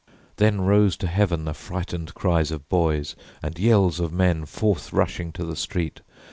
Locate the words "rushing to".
4.91-5.45